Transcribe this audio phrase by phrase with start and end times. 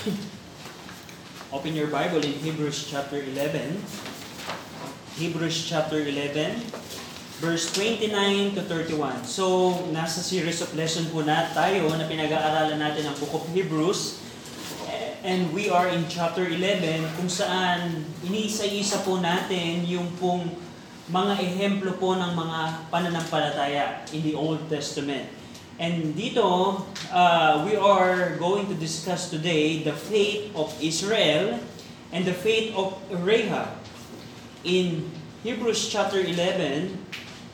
[1.54, 3.76] Open your Bible in Hebrews chapter 11.
[5.20, 6.56] Hebrews chapter 11,
[7.44, 9.28] verse 29 to 31.
[9.28, 14.24] So, nasa series of lesson po na tayo na pinag-aaralan natin ang Book of Hebrews.
[15.20, 20.48] And we are in chapter 11 kung saan iniisa-isa po natin yung pong
[21.12, 25.39] mga ehemplo po ng mga pananampalataya in the Old Testament.
[25.80, 31.56] And dito, uh, we are going to discuss today the faith of Israel
[32.12, 33.80] and the faith of Rahab.
[34.60, 35.08] In
[35.40, 36.92] Hebrews chapter 11,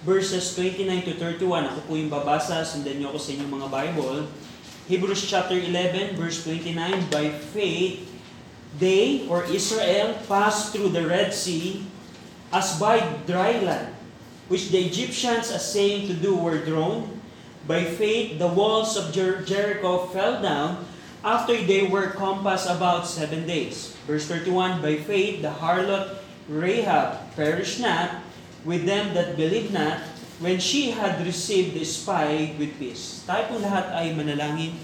[0.02, 4.27] verses 29 to 31, ako po yung babasa, sundan niyo ako sa inyong mga Bible.
[4.91, 8.11] Hebrews chapter 11, verse 29, By faith,
[8.83, 11.87] they, or Israel, passed through the Red Sea
[12.51, 13.95] as by dry land,
[14.51, 17.16] which the Egyptians, as saying to do, were drawn,
[17.66, 20.87] By faith, the walls of Jer- Jericho fell down
[21.27, 23.91] after they were compassed about seven days.
[24.07, 28.23] Verse 31, By faith, the harlot Rahab perished not
[28.63, 29.99] with them that believed not
[30.38, 33.26] when she had received the spy with peace.
[33.26, 34.79] Tayo po lahat ay manalangin.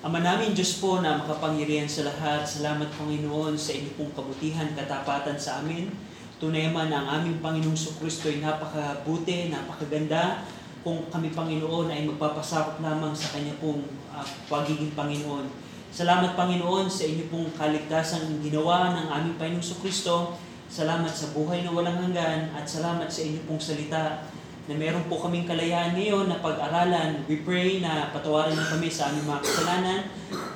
[0.00, 5.36] Ama namin Diyos po na makapangyarihan sa lahat, salamat Panginoon sa inyong pong kabutihan, katapatan
[5.36, 5.90] sa amin.
[6.38, 10.46] Tunay man ang aming Panginoong Kristo ay napakabuti, napakaganda,
[10.82, 15.46] kung kami Panginoon ay magpapasakop lamang sa Kanya pong uh, pagiging Panginoon.
[15.88, 20.36] Salamat Panginoon sa inyo pong kaligtasan ginawa ng aming Panginoong Kristo.
[20.68, 24.28] Salamat sa buhay na walang hanggan at salamat sa inyo pong salita
[24.68, 27.24] na meron po kaming kalayaan ngayon na pag-aralan.
[27.24, 30.00] We pray na patawarin niyo kami sa aming mga kasalanan.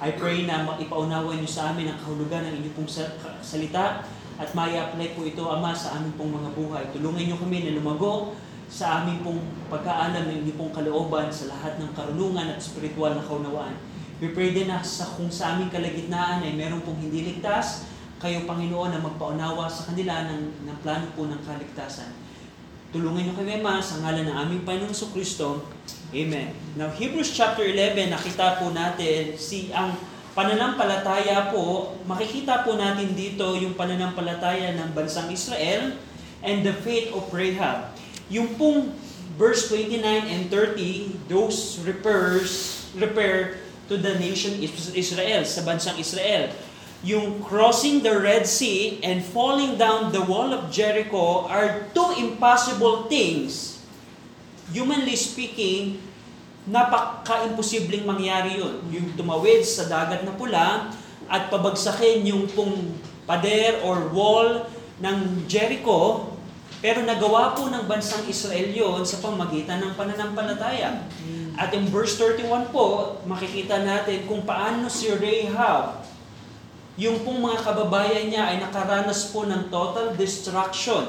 [0.04, 2.90] I pray na ipaunawa niyo sa amin ang kahulugan ng inyong pong
[3.40, 4.04] salita
[4.36, 6.84] at may apply po ito, Ama, sa aming pong mga buhay.
[6.92, 8.36] Tulungan niyo kami na lumago
[8.72, 13.20] sa aming pong pagkaalam ng inyong pong kalooban sa lahat ng karunungan at spiritual na
[13.20, 13.76] kaunawaan.
[14.16, 17.84] We pray din na sa, kung sa aming kalagitnaan ay meron pong hindi ligtas,
[18.16, 22.16] kayo Panginoon na magpaunawa sa kanila ng, ng plano po ng kaligtasan.
[22.96, 25.68] Tulungan niyo kami, Ma, sa ngalan ng aming Panginoong so Kristo.
[26.08, 26.56] Amen.
[26.72, 29.92] Now, Hebrews chapter 11, nakita po natin si ang
[30.32, 35.92] pananampalataya po, makikita po natin dito yung pananampalataya ng bansang Israel
[36.40, 37.92] and the faith of Rahab.
[38.32, 38.96] Yung pong
[39.36, 43.60] verse 29 and 30, those refers, repair
[43.92, 44.56] to the nation
[44.96, 46.48] Israel, sa bansang Israel
[47.02, 53.10] yung crossing the Red Sea and falling down the wall of Jericho are two impossible
[53.10, 53.82] things.
[54.70, 55.98] Humanly speaking,
[56.70, 58.78] napaka-imposibleng mangyari yun.
[58.94, 60.94] Yung tumawid sa dagat na pula
[61.26, 62.94] at pabagsakin yung pong
[63.26, 64.70] pader or wall
[65.02, 66.30] ng Jericho,
[66.80, 71.04] pero nagawa po ng bansang Israel yon sa pamagitan ng pananampalataya.
[71.58, 76.00] At in verse 31 po, makikita natin kung paano si Rahab
[76.96, 81.08] yung pong mga kababayan niya ay nakaranas po ng total destruction.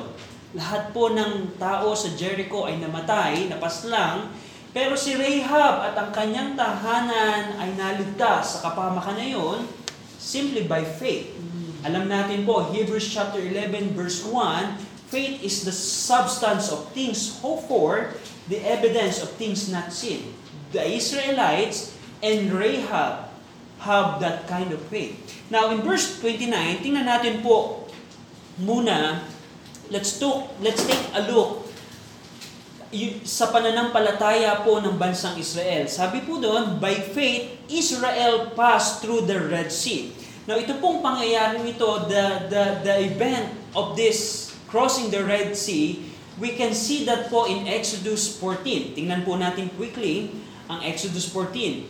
[0.55, 4.31] Lahat po ng tao sa Jericho ay namatay, napaslang,
[4.71, 9.59] pero si Rahab at ang kanyang tahanan ay naligtas sa kapamakan na yun
[10.15, 11.35] simply by faith.
[11.83, 17.69] Alam natin po, Hebrews chapter 11 verse 1, faith is the substance of things hoped
[17.69, 18.17] for,
[18.49, 20.33] the evidence of things not seen.
[20.73, 21.93] The Israelites
[22.25, 23.29] and Rahab
[23.85, 25.13] have that kind of faith.
[25.53, 27.85] Now, in verse 29, tingnan natin po
[28.57, 29.21] muna,
[29.93, 31.69] let's, talk, let's take a look
[33.25, 35.85] sa pananampalataya po ng bansang Israel.
[35.89, 40.13] Sabi po doon, by faith, Israel passed through the Red Sea.
[40.45, 46.01] Now, ito pong pangyayari nito, the, the, the event of this crossing the Red Sea,
[46.41, 48.97] we can see that po in Exodus 14.
[48.97, 50.33] Tingnan po natin quickly
[50.65, 51.85] ang Exodus 14.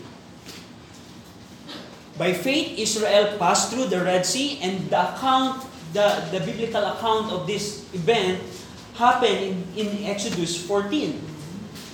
[2.20, 5.64] By faith, Israel passed through the Red Sea and the account,
[5.96, 8.44] the, the biblical account of this event
[9.00, 11.16] happened in, in Exodus 14.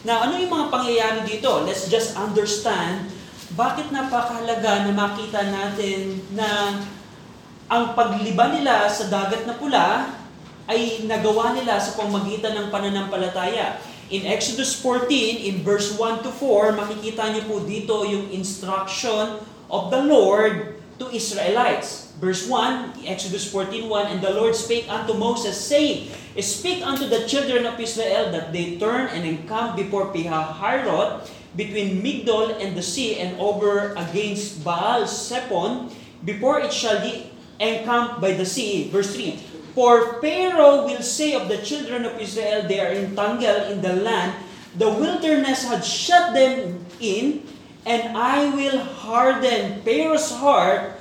[0.10, 1.70] Now, ano yung mga pangyayari dito?
[1.70, 3.14] Let's just understand
[3.54, 6.82] bakit napakahalaga na makita natin na
[7.70, 10.19] ang pagliba nila sa dagat na pula
[10.70, 13.82] ay nagawa nila sa pamagitan ng pananampalataya.
[14.14, 15.10] In Exodus 14,
[15.50, 21.10] in verse 1 to 4, makikita niyo po dito yung instruction of the Lord to
[21.10, 22.14] Israelites.
[22.20, 27.66] Verse 1, Exodus 14:1, And the Lord spake unto Moses, saying, Speak unto the children
[27.66, 31.26] of Israel that they turn and encamp before Pihahirot,
[31.56, 35.90] between Migdol and the sea, and over against Baal Sepon,
[36.28, 38.92] before it shall be encamped by the sea.
[38.92, 43.82] Verse 3, For Pharaoh will say of the children of Israel, They are entangled in
[43.82, 44.34] the land,
[44.76, 47.46] the wilderness had shut them in,
[47.90, 51.00] And I will harden Pharaoh's heart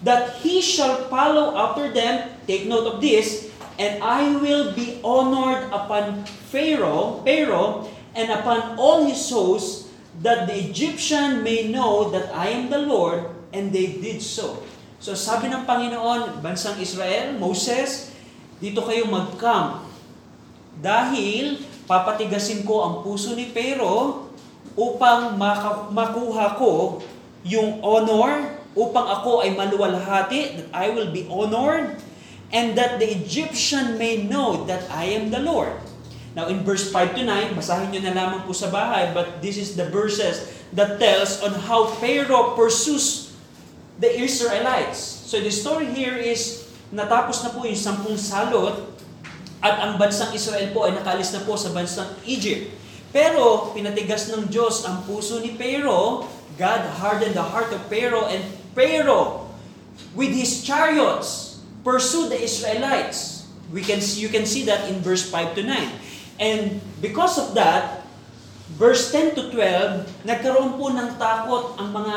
[0.00, 2.32] that he shall follow after them.
[2.46, 3.52] Take note of this.
[3.76, 9.88] And I will be honored upon Pharaoh, Pharaoh, and upon all his hosts,
[10.20, 14.64] that the Egyptian may know that I am the Lord, and they did so.
[15.00, 18.09] So sabi ng Panginoon, bansang Israel, Moses,
[18.60, 19.88] dito kayo mag-camp.
[20.80, 24.30] Dahil papatigasin ko ang puso ni Pharaoh
[24.78, 25.34] upang
[25.90, 27.02] makuha ko
[27.42, 31.98] yung honor, upang ako ay maluwalhati, that I will be honored,
[32.54, 35.74] and that the Egyptian may know that I am the Lord.
[36.36, 39.58] Now in verse 5 to 9, basahin nyo na lamang po sa bahay, but this
[39.58, 40.46] is the verses
[40.76, 43.34] that tells on how Pharaoh pursues
[43.98, 45.02] the Israelites.
[45.26, 46.59] So the story here is,
[46.90, 48.90] natapos na po yung sampung salot,
[49.60, 52.72] at ang bansang Israel po ay nakalis na po sa bansang Egypt.
[53.12, 56.24] Pero pinatigas ng Diyos ang puso ni Pharaoh,
[56.56, 58.40] God hardened the heart of Pharaoh, and
[58.72, 59.52] Pharaoh,
[60.16, 63.48] with his chariots, pursued the Israelites.
[63.68, 65.76] We can see, you can see that in verse 5 to 9.
[66.40, 68.02] And because of that,
[68.80, 72.16] verse 10 to 12, nagkaroon po ng takot ang mga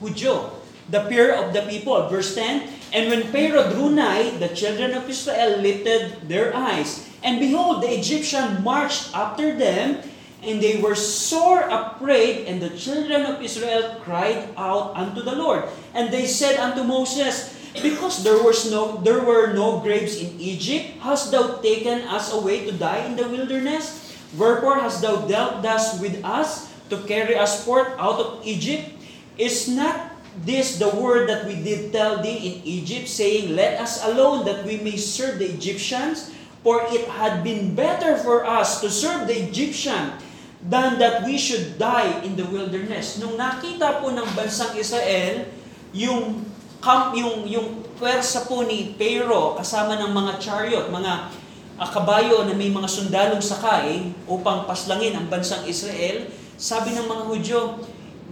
[0.00, 0.56] Hudyo.
[0.88, 1.94] The fear of the people.
[2.08, 7.06] Verse 10, And when Pharaoh drew nigh, the children of Israel lifted their eyes.
[7.22, 10.02] And behold, the Egyptian marched after them,
[10.42, 15.68] and they were sore afraid, and the children of Israel cried out unto the Lord.
[15.94, 20.98] And they said unto Moses, Because there was no there were no graves in Egypt,
[21.06, 24.10] hast thou taken us away to die in the wilderness?
[24.34, 28.90] Wherefore hast thou dealt thus with us to carry us forth out of Egypt?
[29.38, 30.09] Is not
[30.46, 34.64] this the word that we did tell thee in Egypt, saying, Let us alone that
[34.64, 36.30] we may serve the Egyptians?
[36.60, 40.12] For it had been better for us to serve the Egyptian
[40.60, 43.16] than that we should die in the wilderness.
[43.16, 45.48] Nung nakita po ng bansang Israel,
[45.96, 46.44] yung
[46.84, 51.32] camp, yung, yung pwersa po ni Pharaoh kasama ng mga chariot, mga
[51.80, 56.28] ah, kabayo na may mga sundalong sakay upang paslangin ang bansang Israel,
[56.60, 57.60] sabi ng mga Hudyo,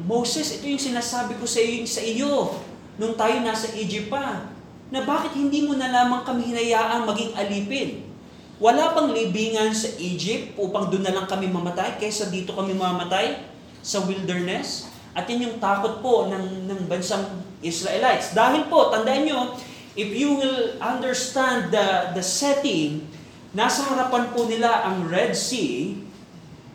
[0.08, 2.56] Moses, ito yung sinasabi ko sa iyo, sa iyo
[2.96, 4.48] nung tayo nasa Egypt pa,
[4.88, 8.08] na bakit hindi mo na lamang kami hinayaang maging alipin?
[8.56, 13.44] Wala pang libingan sa Egypt upang doon na lang kami mamatay kaysa dito kami mamatay
[13.84, 14.88] sa wilderness?
[15.12, 17.28] At yun yung takot po ng, ng bansang
[17.60, 18.32] Israelites.
[18.32, 19.60] Dahil po, tandaan nyo,
[19.92, 23.04] if you will understand the, the setting,
[23.52, 26.07] nasa harapan po nila ang Red Sea,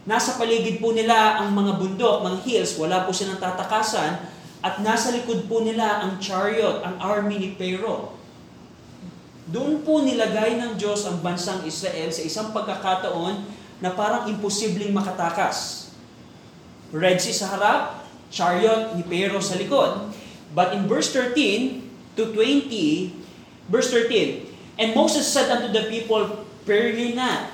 [0.03, 4.19] nasa paligid po nila ang mga bundok, mga hills, wala po silang tatakasan,
[4.63, 8.15] at nasa likod po nila ang chariot, ang army ni Pharaoh.
[9.51, 13.43] Doon po nilagay ng Diyos ang bansang Israel sa isang pagkakataon
[13.83, 15.91] na parang imposibleng makatakas.
[16.95, 20.15] Red Sea sa harap, chariot ni Pharaoh sa likod.
[20.55, 26.95] But in verse 13 to 20, verse 13, And Moses said unto the people, Fear
[26.95, 27.52] ye not,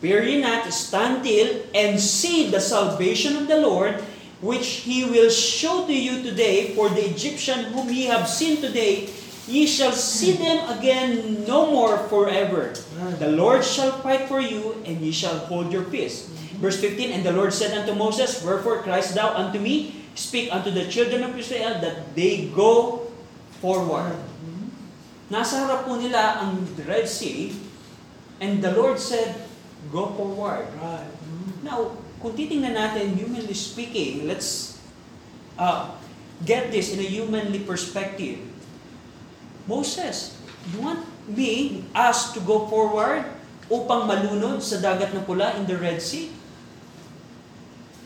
[0.00, 4.00] fear ye not, stand still, and see the salvation of the Lord,
[4.40, 9.08] which he will show to you today, for the Egyptian whom ye have seen today,
[9.48, 12.74] ye shall see them again no more forever.
[13.18, 16.28] The Lord shall fight for you, and ye shall hold your peace.
[16.60, 20.04] Verse 15, And the Lord said unto Moses, Wherefore criest thou unto me?
[20.16, 23.06] Speak unto the children of Israel that they go
[23.60, 24.16] forward.
[25.28, 27.52] Nasa harap po nila ang Red Sea,
[28.38, 29.45] and the Lord said,
[29.92, 30.66] Go forward.
[30.80, 31.10] Right.
[31.62, 34.80] Now, kung titingnan natin, humanly speaking, let's
[35.58, 35.94] uh,
[36.42, 38.42] get this in a humanly perspective.
[39.66, 40.38] Moses,
[40.72, 43.26] you want me, us, to go forward
[43.66, 46.30] upang malunod sa dagat na pula in the Red Sea?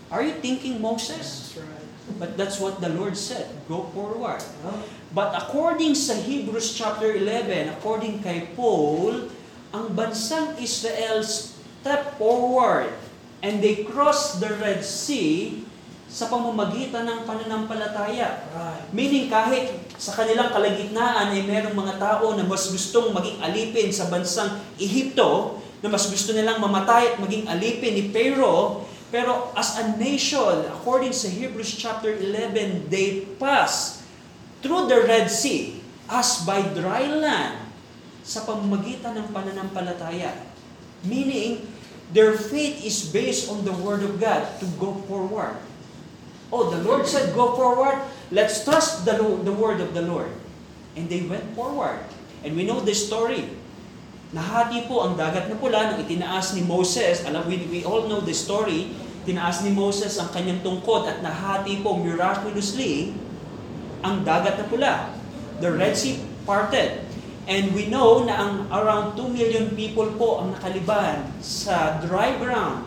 [0.08, 1.54] Are you thinking Moses?
[1.54, 1.88] That's right.
[2.18, 4.42] But that's what the Lord said, go forward.
[4.66, 9.26] Well, But according sa Hebrews chapter 11, according kay Paul,
[9.74, 11.22] ang bansang Israel
[11.80, 12.92] step forward
[13.40, 15.64] and they cross the Red Sea
[16.10, 18.44] sa pamamagitan ng pananampalataya.
[18.52, 18.84] right.
[18.90, 24.10] Meaning kahit sa kanilang kalagitnaan ay merong mga tao na mas gustong maging alipin sa
[24.10, 29.96] bansang Ehipto, na mas gusto nilang mamatay at maging alipin ni Pharaoh, pero as a
[29.96, 34.04] nation, according sa Hebrews chapter 11, they pass
[34.60, 37.70] through the Red Sea as by dry land
[38.26, 40.49] sa pamamagitan ng pananampalataya.
[41.04, 41.66] Meaning,
[42.12, 45.56] their faith is based on the Word of God to go forward.
[46.50, 48.02] Oh, the Lord said, go forward.
[48.34, 50.30] Let's trust the, the word of the Lord.
[50.98, 52.02] And they went forward.
[52.42, 53.54] And we know the story.
[54.34, 57.22] Nahati po ang dagat na pula nang itinaas ni Moses.
[57.22, 58.90] Alam, we, we all know the story.
[59.20, 63.12] tinaas ni Moses ang kanyang tungkod at nahati po miraculously
[64.00, 64.94] ang dagat na pula.
[65.60, 67.04] The Red Sea parted.
[67.50, 72.86] And we know na ang around 2 million people po ang nakaliban sa dry ground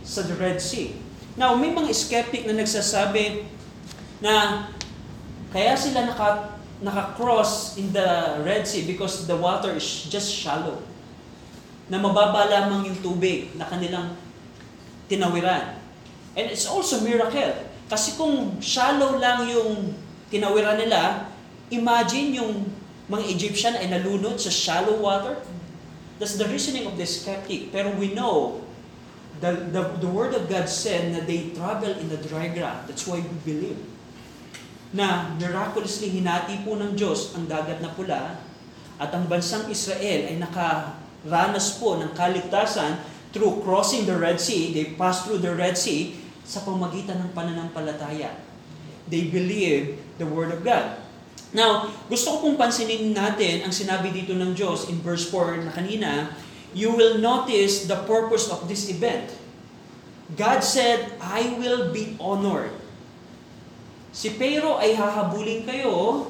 [0.00, 0.96] sa the Red Sea.
[1.36, 3.44] Now, may mga skeptic na nagsasabi
[4.24, 4.64] na
[5.52, 10.80] kaya sila naka, naka-cross in the Red Sea because the water is just shallow.
[11.92, 14.16] Na mababa lamang yung tubig na kanilang
[15.12, 15.76] tinawiran.
[16.32, 17.52] And it's also miracle.
[17.92, 19.92] Kasi kung shallow lang yung
[20.32, 21.28] tinawiran nila,
[21.68, 22.73] imagine yung
[23.08, 25.36] mga Egyptian ay nalunod sa shallow water.
[26.16, 27.68] That's the reasoning of the skeptic.
[27.68, 28.64] Pero we know
[29.44, 32.88] the, the, the Word of God said na they travel in the dry ground.
[32.88, 33.80] That's why we believe.
[34.94, 38.40] Na miraculously hinati po ng Diyos ang dagat na pula
[38.96, 43.02] at ang bansang Israel ay nakaranas po ng kaligtasan
[43.34, 44.70] through crossing the Red Sea.
[44.70, 46.14] They passed through the Red Sea
[46.46, 48.32] sa pamagitan ng pananampalataya.
[49.10, 51.03] They believe the Word of God.
[51.54, 55.70] Now, gusto ko pong pansinin natin ang sinabi dito ng Diyos in verse 4 na
[55.70, 56.34] kanina,
[56.74, 59.30] you will notice the purpose of this event.
[60.34, 62.74] God said, I will be honored.
[64.10, 66.26] Si Pero ay hahabulin kayo,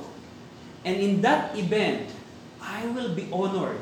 [0.85, 2.12] and in that event,
[2.61, 3.81] I will be honored.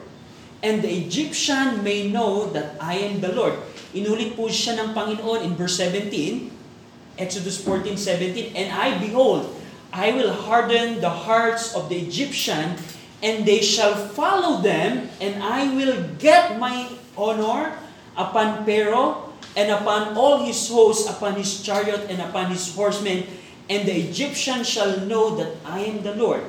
[0.63, 3.59] And the Egyptian may know that I am the Lord.
[3.91, 9.51] Inulit po siya ng Panginoon in verse 17, Exodus 14:17, And I, behold,
[9.93, 12.81] I will harden the hearts of the Egyptian,
[13.21, 17.77] and they shall follow them, and I will get my honor
[18.17, 23.29] upon Pharaoh, and upon all his hosts, upon his chariot, and upon his horsemen,
[23.69, 26.43] and the Egyptian shall know that I am the Lord,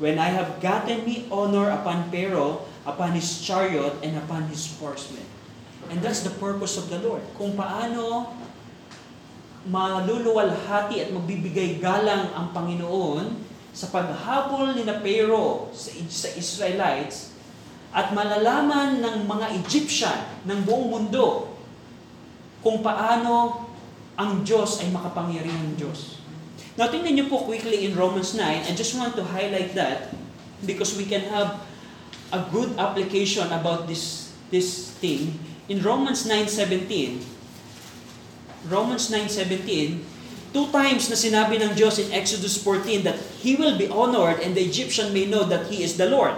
[0.00, 5.28] when I have gotten me honor upon Pharaoh, upon his chariot, and upon his horsemen.
[5.92, 7.20] And that's the purpose of the Lord.
[7.36, 8.32] Kung paano
[9.68, 13.36] maluluwalhati at magbibigay galang ang Panginoon
[13.76, 17.36] sa paghabol ni na Pero sa, Israelites
[17.92, 21.52] at malalaman ng mga Egyptian ng buong mundo
[22.64, 23.64] kung paano
[24.18, 26.18] ang Diyos ay makapangyarihang Diyos.
[26.74, 28.66] Now, tingnan niyo po quickly in Romans 9.
[28.66, 30.14] I just want to highlight that
[30.66, 31.62] because we can have
[32.34, 35.38] a good application about this this thing.
[35.68, 37.37] In Romans 9.17,
[38.66, 40.02] Romans 9.17,
[40.50, 44.58] two times na sinabi ng Diyos in Exodus 14 that He will be honored and
[44.58, 46.34] the Egyptian may know that He is the Lord.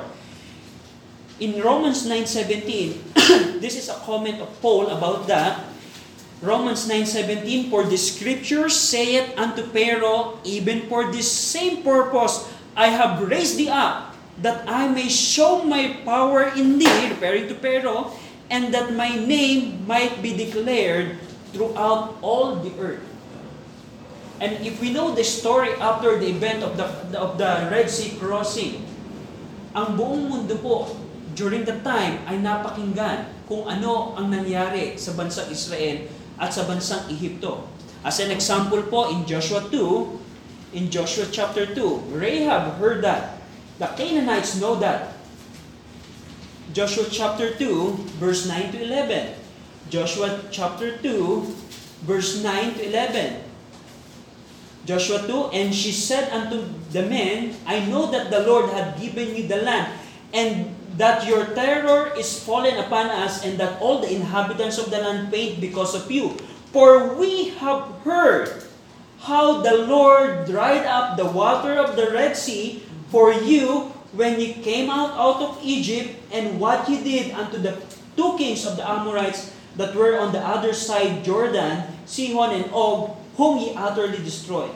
[1.41, 3.17] In Romans 9.17,
[3.65, 5.65] this is a comment of Paul about that.
[6.45, 12.45] Romans 9.17, For the scriptures say it unto Pharaoh, even for this same purpose
[12.77, 17.57] I have raised thee up, that I may show my power in thee, referring to
[17.57, 18.13] Pharaoh,
[18.49, 21.17] and that my name might be declared
[21.53, 23.05] throughout all the earth.
[24.41, 26.89] And if we know the story after the event of the,
[27.21, 28.81] of the Red Sea crossing,
[29.77, 30.97] ang buong mundo po
[31.37, 36.09] during the time ay napakinggan kung ano ang nangyari sa bansang Israel
[36.41, 37.69] at sa bansang Ehipto.
[38.01, 43.45] As an example po, in Joshua 2, in Joshua chapter 2, Rahab heard that.
[43.77, 45.21] The Canaanites know that.
[46.73, 49.40] Joshua chapter 2, verse 9 to 11.
[49.91, 53.43] Joshua chapter 2, verse 9 to 11.
[54.87, 56.63] Joshua 2, And she said unto
[56.95, 59.91] the men, I know that the Lord hath given you the land,
[60.33, 65.03] and that your terror is fallen upon us, and that all the inhabitants of the
[65.03, 66.39] land faint because of you.
[66.71, 68.63] For we have heard
[69.27, 74.55] how the Lord dried up the water of the Red Sea for you when you
[74.63, 77.75] came out out of Egypt, and what you did unto the
[78.15, 83.17] two kings of the Amorites that were on the other side Jordan, Sihon and Og,
[83.37, 84.73] whom he utterly destroyed.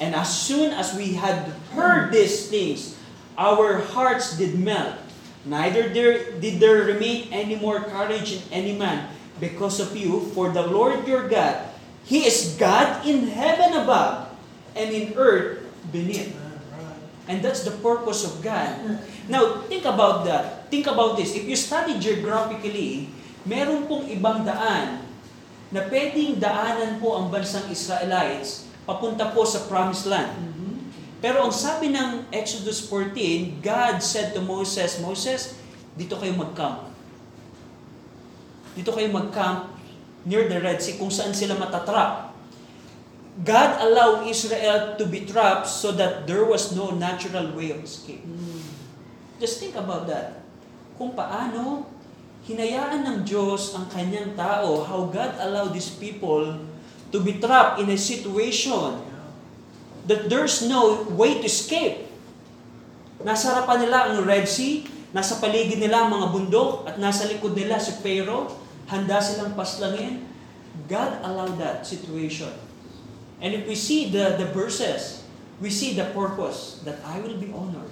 [0.00, 2.96] And as soon as we had heard these things,
[3.38, 4.96] our hearts did melt.
[5.46, 10.50] Neither there, did there remain any more courage in any man because of you, for
[10.50, 11.70] the Lord your God,
[12.04, 14.34] He is God in heaven above
[14.74, 16.34] and in earth beneath.
[17.28, 19.00] And that's the purpose of God.
[19.28, 20.70] Now, think about that.
[20.70, 21.34] Think about this.
[21.34, 23.10] If you study geographically,
[23.46, 25.06] meron pong ibang daan
[25.70, 30.34] na pwedeng daanan po ang bansang Israelites papunta po sa Promised Land.
[31.22, 35.58] Pero ang sabi ng Exodus 14, God said to Moses, Moses,
[35.96, 36.92] dito kayo mag-camp.
[38.76, 39.72] Dito kayo mag-camp
[40.28, 42.36] near the Red Sea kung saan sila matatrap.
[43.42, 48.24] God allowed Israel to be trapped so that there was no natural way of escape.
[49.40, 50.40] Just think about that.
[50.96, 51.95] Kung paano
[52.46, 56.62] hinayaan ng Diyos ang kanyang tao, how God allowed these people
[57.10, 59.02] to be trapped in a situation
[60.06, 62.06] that there's no way to escape.
[63.26, 67.58] Nasa harapan nila ang Red Sea, nasa paligid nila ang mga bundok, at nasa likod
[67.58, 68.54] nila si Pharaoh,
[68.86, 70.22] handa silang paslangin.
[70.86, 72.52] God allowed that situation.
[73.42, 75.26] And if we see the, the verses,
[75.58, 77.90] we see the purpose that I will be honored.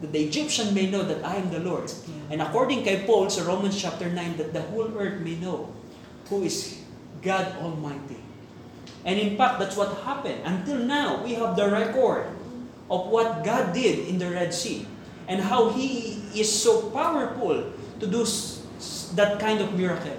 [0.00, 1.88] That the Egyptian may know that I am the Lord.
[2.28, 5.72] And according kay Paul sa Romans chapter 9, that the whole earth may know
[6.28, 6.82] who is
[7.24, 8.20] God Almighty.
[9.06, 10.42] And in fact, that's what happened.
[10.44, 12.26] Until now, we have the record
[12.90, 14.84] of what God did in the Red Sea
[15.30, 18.26] and how He is so powerful to do
[19.14, 20.18] that kind of miracle.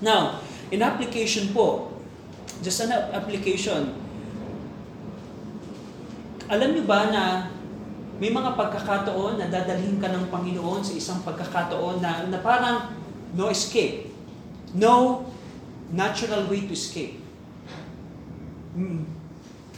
[0.00, 0.40] Now,
[0.70, 1.92] in application po,
[2.62, 3.94] just an ap- application,
[6.48, 7.24] alam niyo ba na
[8.18, 12.90] may mga pagkakataon na dadalhin ka ng Panginoon sa isang pagkakataon na, na parang
[13.38, 14.10] no escape.
[14.74, 15.26] No
[15.94, 17.22] natural way to escape.
[18.74, 19.06] Mm.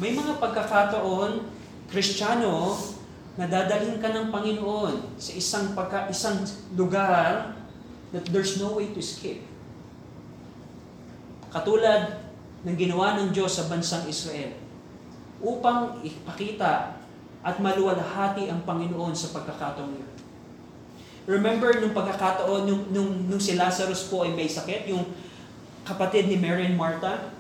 [0.00, 1.44] May mga pagkakataon,
[1.92, 2.80] Kristiyano,
[3.36, 6.40] na dadalhin ka ng Panginoon sa isang pagka, isang
[6.72, 7.56] lugar
[8.10, 9.44] that there's no way to escape.
[11.52, 12.24] Katulad
[12.64, 14.56] ng ginawa ng Diyos sa bansang Israel
[15.40, 16.99] upang ipakita
[17.40, 20.10] at maluwalhati ang Panginoon sa pagkakataon yun.
[21.28, 25.04] Remember nung pagkakataon, nung, nung, nung si Lazarus po ay may sakit, yung
[25.84, 27.32] kapatid ni Mary and Martha,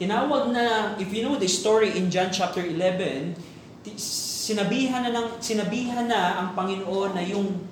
[0.00, 3.36] tinawag na, if you know the story in John chapter 11,
[3.84, 7.64] ti- sinabihan na, ng, sinabihan na ang Panginoon na yung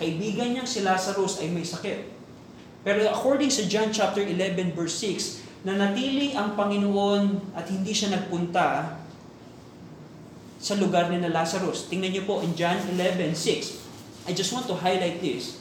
[0.00, 2.08] kaibigan niyang si Lazarus ay may sakit.
[2.80, 8.16] Pero according sa John chapter 11 verse 6, na natili ang Panginoon at hindi siya
[8.16, 8.96] nagpunta
[10.60, 11.88] sa lugar ni na Lazarus.
[11.88, 13.80] Tingnan niyo po in John 11:6.
[14.28, 15.56] I just want to highlight this.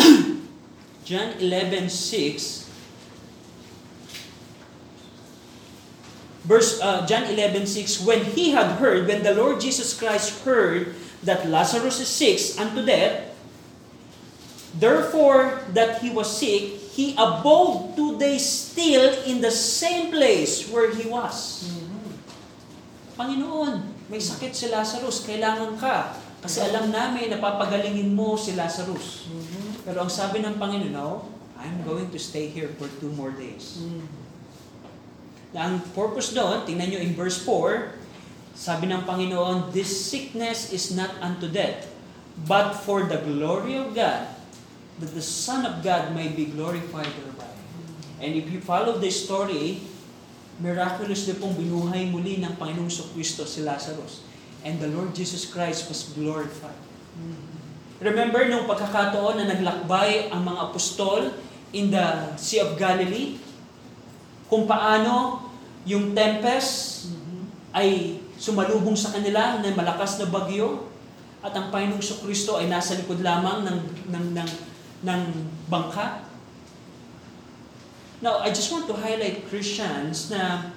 [1.04, 2.70] John 11:6
[6.50, 11.46] Verse uh, John 11:6 When he had heard when the Lord Jesus Christ heard that
[11.46, 13.28] Lazarus is sick unto death
[14.72, 20.90] therefore that he was sick he abode two days still in the same place where
[20.90, 21.79] he was.
[23.20, 26.16] Panginoon, may sakit si Lazarus, kailangan ka.
[26.40, 29.28] Kasi alam namin, napapagalingin mo si Lazarus.
[29.84, 31.28] Pero ang sabi ng Panginoon, no,
[31.60, 33.84] I'm going to stay here for two more days.
[35.52, 37.92] Na ang purpose doon, tingnan nyo in verse 4,
[38.56, 41.92] sabi ng Panginoon, This sickness is not unto death,
[42.48, 44.32] but for the glory of God,
[44.96, 47.52] that the Son of God may be glorified thereby.
[48.24, 49.84] And if you follow the story,
[50.60, 54.22] miraculously pong binuhay muli ng Panginoong Kristo si Lazarus.
[54.60, 56.76] And the Lord Jesus Christ was glorified.
[58.00, 61.32] Remember nung pagkakataon na naglakbay ang mga apostol
[61.72, 63.40] in the Sea of Galilee?
[64.48, 65.48] Kung paano
[65.88, 67.08] yung tempest
[67.72, 70.88] ay sumalubong sa kanila ng malakas na bagyo
[71.40, 73.78] at ang Panginoong Kristo ay nasa likod lamang ng,
[74.12, 74.50] ng, ng,
[75.08, 75.22] ng
[75.68, 76.29] bangka.
[78.20, 80.76] Now, I just want to highlight Christians na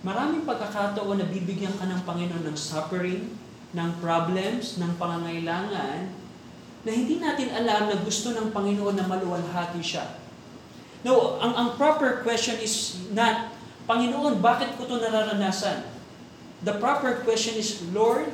[0.00, 3.28] maraming pagkakataon na bibigyan ka ng Panginoon ng suffering,
[3.76, 6.08] ng problems, ng pangangailangan,
[6.88, 10.16] na hindi natin alam na gusto ng Panginoon na maluwalhati siya.
[11.04, 13.52] No, ang, ang proper question is not,
[13.84, 15.84] Panginoon, bakit ko ito nararanasan?
[16.64, 18.32] The proper question is, Lord,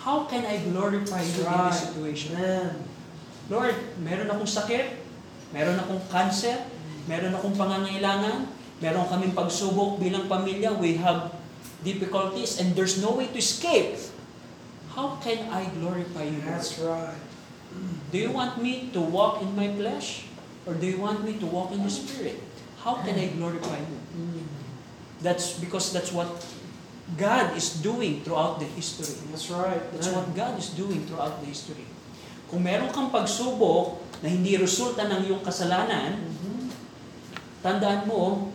[0.00, 2.80] how can I glorify you in this situation?
[3.52, 5.04] Lord, meron akong sakit,
[5.52, 6.71] meron akong cancer,
[7.06, 8.46] meron akong pangangailangan,
[8.78, 11.34] meron kaming pagsubok bilang pamilya, we have
[11.82, 13.98] difficulties, and there's no way to escape.
[14.92, 16.42] How can I glorify you?
[16.44, 17.16] That's right.
[18.12, 20.28] Do you want me to walk in my flesh?
[20.68, 22.38] Or do you want me to walk in the Spirit?
[22.84, 23.98] How can I glorify you?
[25.24, 26.28] That's because that's what
[27.16, 29.16] God is doing throughout the history.
[29.30, 29.80] That's right.
[29.94, 31.86] That's what God is doing throughout the history.
[32.52, 36.51] Kung meron kang pagsubok na hindi resulta ng iyong kasalanan, Mhm.
[37.62, 38.50] Tandaan mo,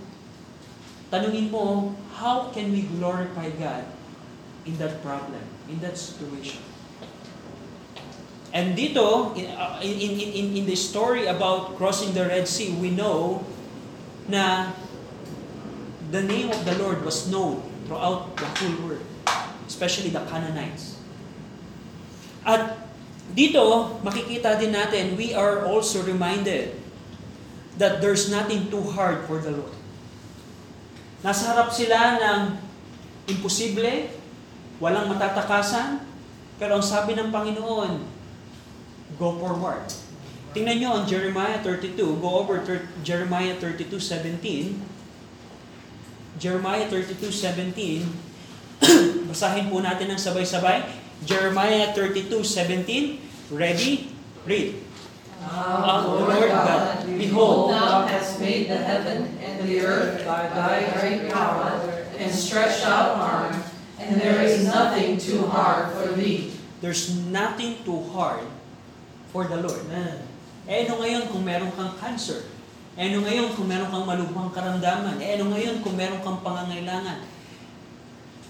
[1.07, 3.87] tanungin mo, how can we glorify God
[4.67, 5.41] in that problem,
[5.71, 6.59] in that situation?
[8.51, 12.75] And dito, in, uh, in, in, in, in the story about crossing the Red Sea,
[12.75, 13.43] we know
[14.27, 14.71] na
[16.11, 19.05] the name of the Lord was known throughout the whole world,
[19.67, 20.99] especially the Canaanites.
[22.47, 22.79] At
[23.35, 26.75] dito, makikita din natin, we are also reminded
[27.77, 29.77] that there's nothing too hard for the Lord.
[31.21, 32.41] Nasa harap sila ng
[33.29, 34.09] imposible,
[34.77, 36.01] walang matatakasan,
[36.57, 38.01] pero ang sabi ng Panginoon,
[39.17, 39.85] go forward.
[40.57, 42.17] Tingnan nyo ang Jeremiah 32.
[42.17, 44.73] Go over ter- Jeremiah 32:17.
[46.41, 48.05] Jeremiah 32:17.
[49.29, 50.81] Basahin po natin ng sabay-sabay.
[51.25, 53.53] Jeremiah 32:17.
[53.53, 54.09] Ready?
[54.49, 54.86] Read.
[55.45, 61.29] Ah, Lord God, behold, thou hast made the heaven and the earth by thy great
[61.29, 61.77] power,
[62.17, 63.53] and stretched out arm,
[64.01, 66.57] and there is nothing too hard for thee.
[66.81, 68.45] There's nothing too hard
[69.29, 69.85] for the Lord.
[70.67, 72.43] Eh ano ngayon kung meron kang cancer?
[72.99, 75.17] Eh ano ngayon kung meron kang malubhang karamdaman?
[75.23, 77.23] Eh ano ngayon kung meron kang pangangailangan?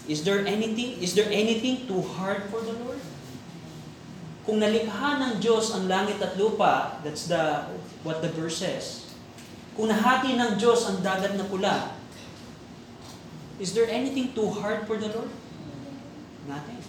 [0.08, 3.00] Is there anything is there anything too hard for the Lord?
[4.48, 7.68] Kung nalikha ng Diyos ang langit at lupa, that's the
[8.08, 9.12] what the verse says.
[9.76, 12.00] Kung nahati ng Diyos ang dagat na pula,
[13.60, 15.30] is there anything too hard for the Lord?
[16.48, 16.80] Nothing.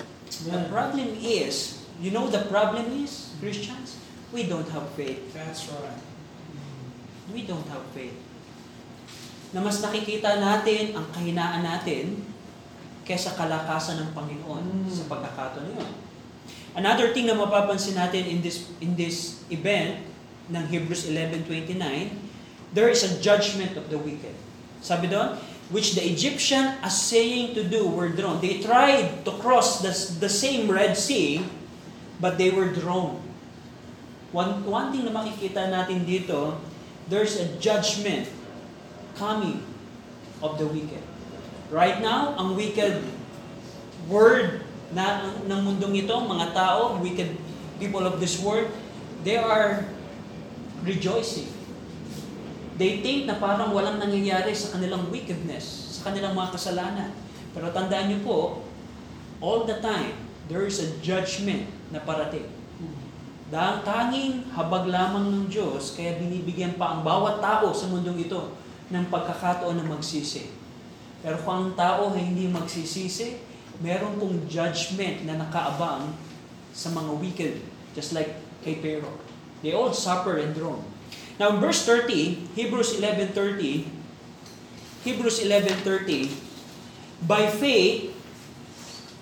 [0.47, 3.99] The problem is, you know the problem is, Christians,
[4.31, 5.35] we don't have faith.
[5.35, 5.99] That's right.
[7.35, 8.14] We don't have faith.
[9.51, 12.23] Na mas nakikita natin ang kahinaan natin
[13.03, 14.92] kaysa kalakasan ng Panginoon Mm.
[14.92, 15.92] sa pagkakataon na yun.
[16.76, 20.04] Another thing na mapapansin natin in this in this event
[20.48, 21.48] ng Hebrews 11:29,
[22.72, 24.37] there is a judgment of the wicked.
[24.81, 25.37] Sabi doon,
[25.68, 28.40] which the Egyptian assaying to do were drawn.
[28.40, 31.44] They tried to cross the, the same Red Sea,
[32.20, 33.20] but they were drawn.
[34.33, 36.57] One, one thing na makikita natin dito,
[37.09, 38.28] there's a judgment
[39.16, 39.64] coming
[40.40, 41.00] of the wicked.
[41.68, 43.04] Right now, ang wicked
[44.09, 47.37] word na ng mundong ito, mga tao, wicked
[47.77, 48.68] people of this world,
[49.22, 49.85] they are
[50.83, 51.51] rejoicing.
[52.79, 57.11] They think na parang walang nangyayari sa kanilang wickedness, sa kanilang mga kasalanan.
[57.51, 58.38] Pero tandaan niyo po,
[59.42, 60.14] all the time,
[60.46, 62.46] there is a judgment na parating.
[63.48, 68.53] Dahil tanging habag lamang ng Diyos, kaya binibigyan pa ang bawat tao sa mundong ito
[68.92, 70.53] ng pagkakataon na magsisi.
[71.24, 73.47] Pero kung ang tao ay hindi magsisisi,
[73.78, 76.10] meron pong judgment na nakaabang
[76.74, 77.54] sa mga wicked,
[77.94, 79.06] just like kay Pero.
[79.62, 80.82] They all suffer and groan.
[81.38, 83.86] Now, in verse 30, Hebrews 11.30,
[85.06, 86.30] Hebrews 11.30,
[87.26, 88.14] by faith,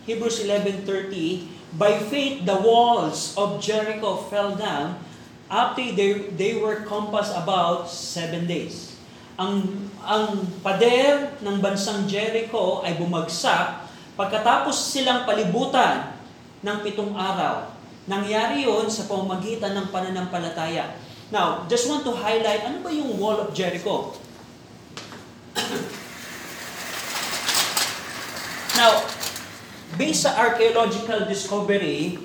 [0.08, 4.96] Hebrews 11.30, by faith the walls of Jericho fell down
[5.52, 8.96] after they, they were compassed about seven days.
[9.36, 13.85] Ang, ang pader ng bansang Jericho ay bumagsak
[14.16, 16.16] pagkatapos silang palibutan
[16.64, 17.68] ng pitong araw.
[18.08, 20.96] Nangyari yon sa pamamagitan ng pananampalataya.
[21.28, 24.14] Now, just want to highlight, ano ba yung wall of Jericho?
[28.76, 29.04] Now,
[29.96, 32.20] based sa archaeological discovery,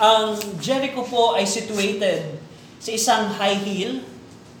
[0.00, 2.40] ang Jericho po ay situated
[2.80, 4.00] sa isang high hill,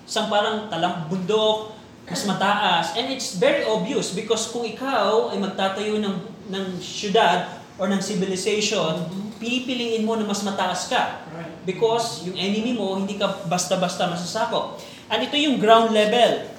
[0.04, 1.72] isang parang talang bundok,
[2.04, 2.92] mas mataas.
[2.94, 6.14] And it's very obvious because kung ikaw ay magtatayo ng,
[6.50, 9.06] ng syudad or ng civilization,
[9.40, 11.24] pipiliin mo na mas mataas ka.
[11.32, 11.48] Right.
[11.64, 14.76] Because yung enemy mo, hindi ka basta-basta masasakop.
[15.08, 16.50] And ito yung ground level.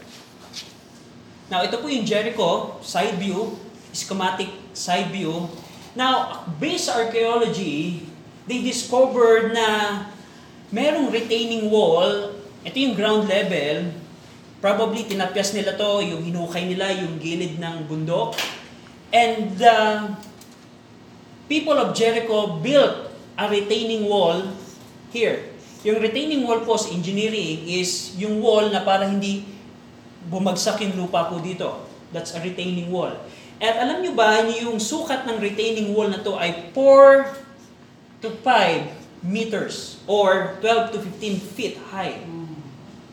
[1.52, 3.60] Now, ito po yung Jericho, side view,
[3.92, 5.52] schematic side view.
[5.94, 8.08] Now, based sa archaeology,
[8.48, 9.68] they discovered na
[10.72, 12.32] merong retaining wall,
[12.64, 13.92] ito yung ground level,
[14.64, 18.40] probably tinapyas nila to, yung hinukay nila, yung gilid ng bundok.
[19.12, 19.78] And the
[21.52, 24.56] people of Jericho built a retaining wall
[25.12, 25.52] here.
[25.84, 29.44] Yung retaining wall po sa engineering is yung wall na para hindi
[30.32, 31.84] bumagsak yung lupa po dito.
[32.16, 33.12] That's a retaining wall.
[33.60, 39.26] At alam nyo ba, yung sukat ng retaining wall na to ay 4 to 5
[39.28, 42.22] meters or 12 to 15 feet high.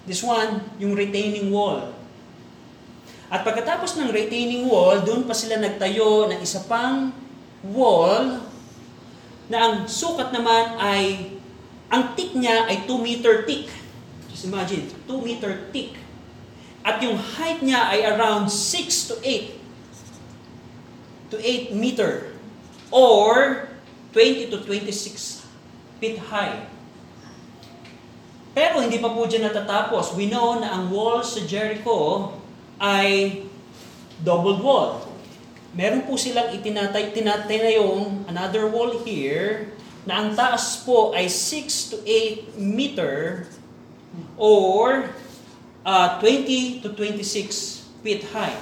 [0.09, 1.93] This one, yung retaining wall.
[3.29, 7.13] At pagkatapos ng retaining wall, doon pa sila nagtayo ng isa pang
[7.61, 8.41] wall
[9.53, 11.37] na ang sukat naman ay,
[11.93, 13.69] ang thick niya ay 2 meter thick.
[14.33, 15.93] Just imagine, 2 meter thick.
[16.81, 19.61] At yung height niya ay around 6 to 8
[21.29, 22.33] to 8 meter
[22.89, 23.69] or
[24.17, 25.45] 20 to 26
[26.01, 26.65] feet high.
[28.57, 30.17] Pero hindi pa po dyan natatapos.
[30.17, 32.33] We know na ang wall sa Jericho
[32.79, 33.43] ay
[34.23, 35.05] double wall.
[35.75, 39.71] Meron po silang itinatay, tinatinayong another wall here
[40.09, 43.47] na ang taas po ay 6 to 8 meter
[44.41, 45.13] or
[45.85, 48.57] uh, 20 to 26 feet high.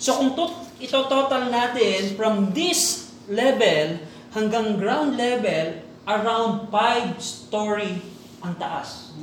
[0.00, 4.00] So kung to, ito total natin from this level
[4.34, 8.00] hanggang ground level around five story
[8.44, 9.16] ang taas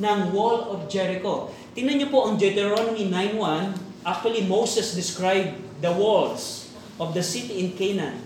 [0.00, 1.52] ng wall of Jericho.
[1.72, 4.04] Tingnan niyo po ang Deuteronomy 9.1.
[4.04, 6.68] Actually, Moses described the walls
[7.00, 8.20] of the city in Canaan.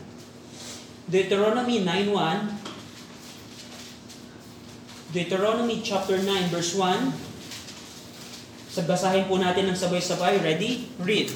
[1.06, 2.58] Deuteronomy 9.1.
[5.14, 7.14] Deuteronomy chapter 9 verse 1.
[8.76, 10.42] Sabasahin po natin ng sabay-sabay.
[10.42, 10.90] Ready?
[10.98, 11.30] Read.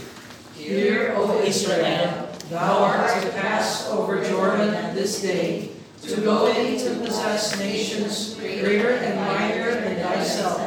[0.61, 5.73] Hear, O Israel, thou art to pass over Jordan this day,
[6.05, 10.61] to go in to possess nations greater and mightier than thyself,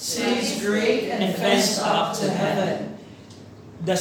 [0.00, 2.96] cities great and fenced up to heaven.
[3.84, 4.00] The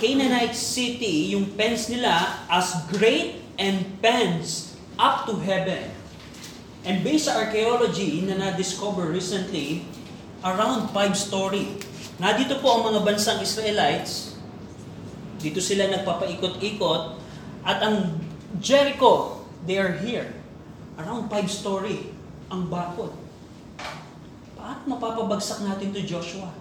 [0.00, 5.92] Canaanite city, yung fence nila, as great and fenced up to heaven.
[6.88, 9.84] And based sa archaeology na na-discover recently,
[10.40, 11.76] around five story.
[12.16, 14.38] Nadito po ang mga bansang Israelites,
[15.42, 17.02] dito sila nagpapaikot-ikot,
[17.68, 18.16] at ang
[18.64, 20.32] Jericho, they are here.
[20.96, 22.16] Around five story
[22.48, 23.27] ang bakod.
[24.68, 26.52] Paano mapapabagsak natin to Joshua?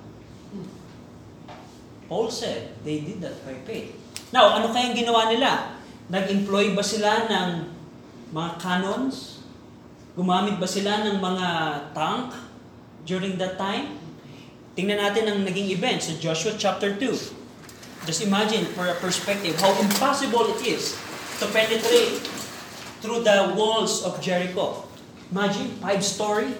[2.07, 3.99] Paul said, they did that by faith.
[4.31, 5.75] Now, ano kayang ginawa nila?
[6.07, 7.67] Nag-employ ba sila ng
[8.31, 9.43] mga cannons?
[10.15, 11.47] Gumamit ba sila ng mga
[11.91, 12.31] tank
[13.03, 13.99] during that time?
[14.79, 18.07] Tingnan natin ang naging event sa Joshua chapter 2.
[18.07, 20.95] Just imagine for a perspective how impossible it is
[21.43, 22.23] to penetrate
[23.03, 24.87] through the walls of Jericho.
[25.27, 26.55] Imagine, five story.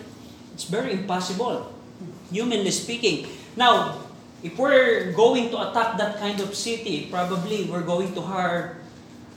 [0.57, 1.69] It's very impossible,
[2.33, 3.29] humanly speaking.
[3.53, 4.01] Now,
[4.41, 8.81] if we're going to attack that kind of city, probably we're going to hire,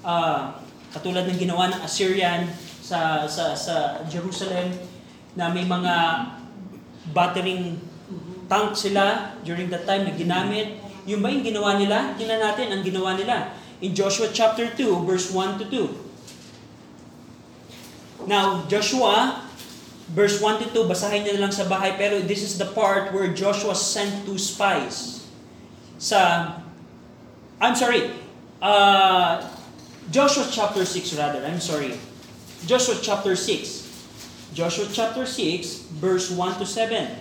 [0.01, 0.57] uh,
[0.89, 2.49] katulad ng ginawa ng Assyrian
[2.81, 4.73] sa, sa, sa Jerusalem,
[5.37, 6.25] na may mga
[7.13, 7.77] battering
[8.49, 10.81] tank sila during that time na ginamit.
[11.05, 12.17] Yung ba yung ginawa nila?
[12.17, 13.53] Tingnan natin ang ginawa nila.
[13.85, 15.69] In Joshua chapter 2, verse 1 to
[18.25, 18.25] 2.
[18.25, 19.50] Now, Joshua,
[20.11, 23.15] verse 1 to 2, basahin niyo na lang sa bahay, pero this is the part
[23.15, 25.21] where Joshua sent two spies
[26.01, 26.57] sa,
[27.61, 28.11] I'm sorry,
[28.63, 29.47] uh,
[30.11, 32.01] Joshua chapter 6 rather, I'm sorry.
[32.65, 34.57] Joshua chapter 6.
[34.57, 37.15] Joshua chapter 6, verse 1 to 7.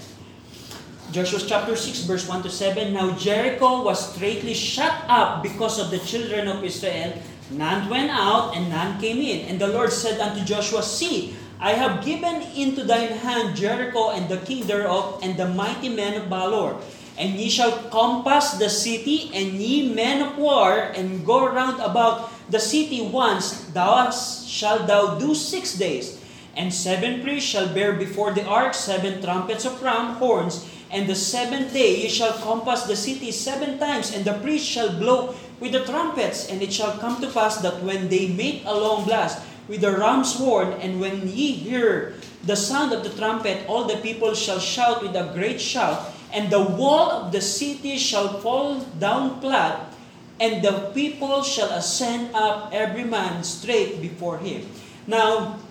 [1.11, 2.93] Joshua chapter 6, verse 1 to 7.
[2.93, 7.13] Now Jericho was straightly shut up because of the children of Israel.
[7.51, 9.49] None went out and none came in.
[9.49, 14.29] And the Lord said unto Joshua, See, I have given into thine hand Jericho and
[14.29, 16.79] the king thereof and the mighty men of valor.
[17.19, 22.31] And ye shall compass the city, and ye men of war, and go round about
[22.49, 23.67] the city once.
[23.75, 26.23] Thou shalt thou do six days.
[26.55, 30.63] And seven priests shall bear before the ark seven trumpets of ram horns.
[30.89, 34.95] And the seventh day ye shall compass the city seven times, and the priests shall
[34.95, 36.47] blow with the trumpets.
[36.47, 39.93] And it shall come to pass that when they make a long blast with the
[39.93, 44.57] ram's horn, and when ye hear the sound of the trumpet, all the people shall
[44.57, 49.93] shout with a great shout, and the wall of the city shall fall down flat,
[50.41, 54.65] and the people shall ascend up every man straight before him.
[55.05, 55.61] Now,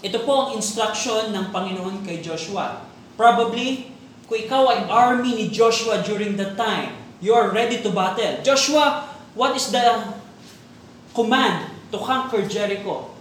[0.00, 2.88] ito po ang instruction ng Panginoon kay Joshua.
[3.20, 3.92] Probably,
[4.24, 8.40] kung ikaw ay army ni Joshua during that time, you are ready to battle.
[8.40, 10.16] Joshua, what is the
[11.12, 13.15] command to conquer Jericho?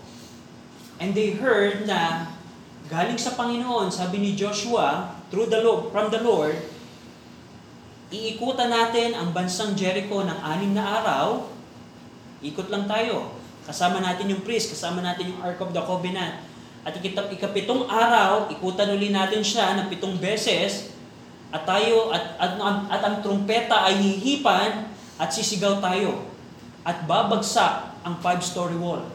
[1.00, 2.32] And they heard na
[2.88, 6.56] galing sa Panginoon, sabi ni Joshua, through the Lord, from the Lord,
[8.14, 11.52] iikutan natin ang bansang Jericho ng anim na araw.
[12.40, 13.36] Ikot lang tayo.
[13.66, 16.46] Kasama natin yung priest, kasama natin yung Ark of the Covenant.
[16.86, 20.94] At ikitap, ikapitong araw, ikutan uli natin siya ng pitong beses.
[21.50, 24.86] At tayo, at, at, at ang trumpeta ay hihipan
[25.18, 26.30] at sisigaw tayo.
[26.86, 29.14] At babagsak ang five-story wall.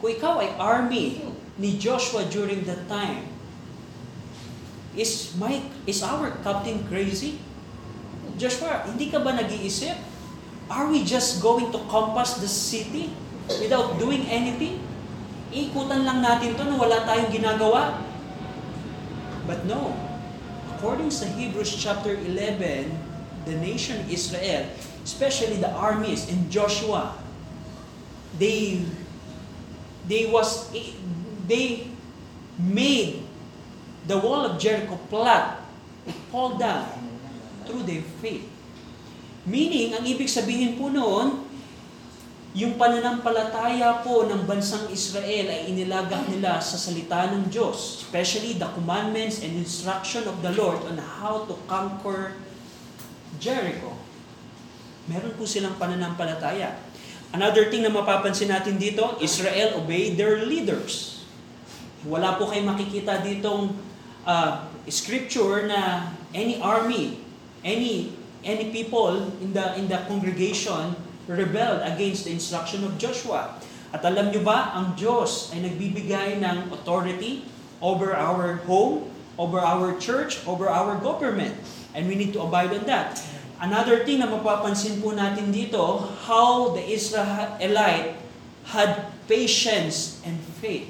[0.00, 1.20] Kung ikaw ay army
[1.60, 3.28] ni Joshua during that time,
[4.96, 7.36] is my is our captain crazy?
[8.40, 9.92] Joshua, hindi ka ba nag-iisip?
[10.72, 13.12] Are we just going to compass the city
[13.60, 14.80] without doing anything?
[15.52, 18.00] Ikutan lang natin to na wala tayong ginagawa.
[19.44, 19.92] But no.
[20.72, 22.88] According sa Hebrews chapter 11,
[23.44, 24.64] the nation Israel,
[25.04, 27.18] especially the armies and Joshua,
[28.40, 28.80] they
[30.10, 30.74] they was
[31.46, 31.86] they
[32.58, 33.22] made
[34.10, 35.62] the wall of Jericho flat.
[36.02, 36.90] It fall down
[37.64, 38.50] through their faith.
[39.46, 41.46] Meaning, ang ibig sabihin po noon,
[42.50, 48.66] yung pananampalataya po ng bansang Israel ay inilagak nila sa salita ng Diyos, especially the
[48.74, 52.34] commandments and instruction of the Lord on how to conquer
[53.38, 53.94] Jericho.
[55.06, 56.89] Meron po silang pananampalataya.
[57.30, 61.22] Another thing na mapapansin natin dito, Israel obeyed their leaders.
[62.02, 63.70] Wala po kayo makikita ditong
[64.26, 67.22] uh, scripture na any army,
[67.62, 70.96] any any people in the in the congregation
[71.30, 73.54] rebelled against the instruction of Joshua.
[73.94, 77.46] At alam nyo ba, ang Diyos ay nagbibigay ng authority
[77.82, 79.06] over our home,
[79.38, 81.54] over our church, over our government.
[81.94, 83.18] And we need to abide on that.
[83.60, 88.16] Another thing na mapapansin po natin dito, how the Israelite
[88.72, 90.88] had patience and faith.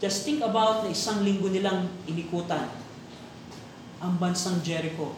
[0.00, 2.66] Just think about na isang linggo nilang inikutan
[4.02, 5.14] ang bansang Jericho.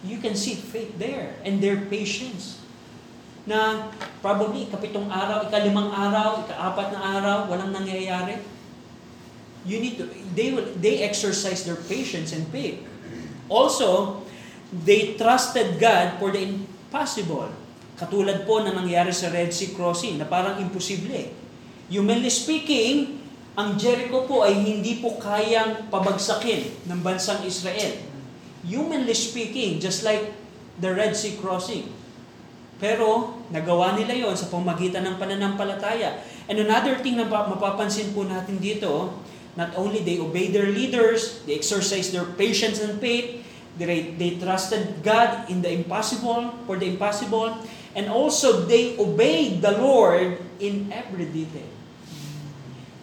[0.00, 2.58] You can see faith there and their patience.
[3.44, 3.92] Na
[4.24, 8.40] probably ikapitong araw, ikalimang araw, ikaapat na araw, walang nangyayari.
[9.68, 12.80] You need to, they, will, they exercise their patience and faith.
[13.52, 14.24] Also,
[14.70, 17.50] they trusted God for the impossible.
[17.98, 21.34] Katulad po na nangyari sa Red Sea crossing na parang imposible.
[21.90, 23.20] Humanly speaking,
[23.58, 27.98] ang Jericho po ay hindi po kayang pabagsakin ng bansang Israel.
[28.64, 30.32] Humanly speaking, just like
[30.80, 31.90] the Red Sea crossing.
[32.80, 36.24] Pero nagawa nila yon sa pamagitan ng pananampalataya.
[36.48, 39.12] And another thing na mapapansin po natin dito,
[39.60, 43.39] not only they obey their leaders, they exercise their patience and faith,
[43.80, 47.56] they, they trusted God in the impossible, for the impossible,
[47.96, 51.72] and also they obeyed the Lord in every detail.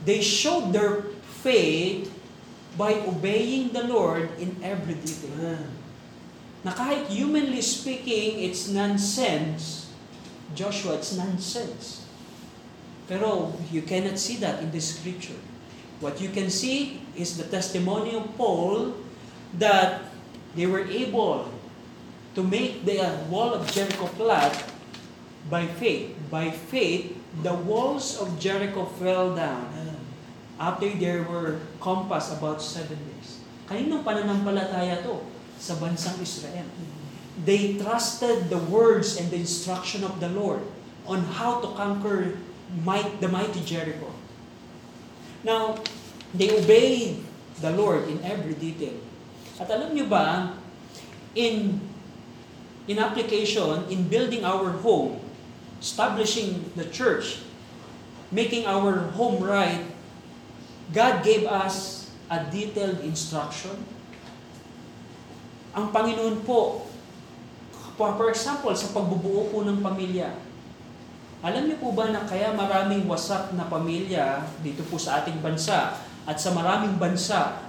[0.05, 1.01] They showed their
[1.41, 2.13] faith
[2.77, 5.65] by obeying the Lord in every detail.
[6.63, 9.89] Na kahit humanly speaking, it's nonsense.
[10.55, 12.05] Joshua, it's nonsense.
[13.09, 15.37] Pero you cannot see that in the scripture.
[15.99, 18.93] What you can see is the testimony of Paul
[19.57, 20.06] that
[20.57, 21.53] they were able
[22.33, 22.97] to make the
[23.29, 24.51] wall of Jericho flat
[25.53, 26.17] by faith.
[26.33, 27.13] By faith,
[27.45, 29.69] the walls of Jericho fell down
[30.59, 33.37] after they were compassed about seven days.
[33.69, 35.21] Kaninong pananampalataya to?
[35.61, 36.65] Sa bansang Israel.
[37.45, 40.65] They trusted the words and the instruction of the Lord
[41.05, 42.41] on how to conquer
[42.81, 44.09] might, the mighty Jericho.
[45.45, 45.77] Now,
[46.33, 47.21] they obeyed
[47.61, 48.97] the Lord in every detail.
[49.57, 50.53] At alam nyo ba,
[51.33, 51.81] in,
[52.85, 55.17] in application, in building our home,
[55.81, 57.41] establishing the church,
[58.29, 59.81] making our home right,
[60.93, 63.75] God gave us a detailed instruction.
[65.73, 66.85] Ang Panginoon po,
[67.97, 70.37] for example, sa pagbubuo po ng pamilya,
[71.41, 76.01] alam niyo po ba na kaya maraming wasak na pamilya dito po sa ating bansa
[76.25, 77.66] at sa maraming bansa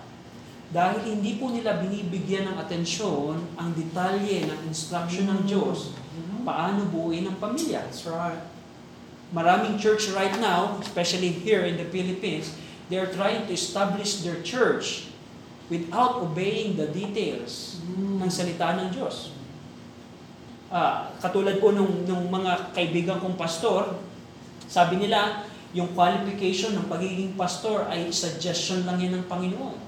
[0.68, 5.96] dahil hindi po nila binibigyan ng atensyon ang detalye ng instruction ng Diyos
[6.48, 7.84] paano buuin ang pamilya.
[7.84, 8.40] That's right.
[9.36, 12.56] Maraming church right now, especially here in the Philippines,
[12.88, 15.12] they are trying to establish their church
[15.68, 19.36] without obeying the details ng salita ng Diyos.
[20.72, 24.00] Ah, katulad po nung, nung mga kaibigan kong pastor,
[24.64, 25.44] sabi nila,
[25.76, 29.87] yung qualification ng pagiging pastor ay suggestion lang yan ng Panginoon.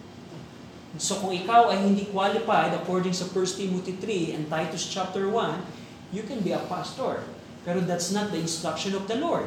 [0.99, 5.63] So kung ikaw ay hindi qualified according sa 1 Timothy 3 and Titus chapter 1,
[6.11, 7.23] you can be a pastor.
[7.63, 9.47] Pero that's not the instruction of the Lord.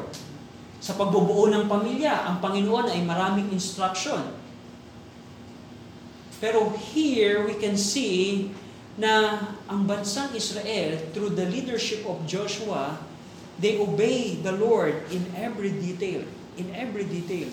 [0.79, 4.23] Sa pagbubuo ng pamilya, ang Panginoon ay maraming instruction.
[6.43, 8.51] Pero here we can see
[8.99, 12.99] na ang bansang Israel, through the leadership of Joshua,
[13.57, 16.27] they obey the Lord in every detail.
[16.59, 17.49] In every detail.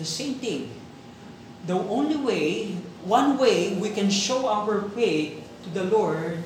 [0.00, 0.72] The same thing.
[1.66, 6.38] The only way, one way we can show our faith to the Lord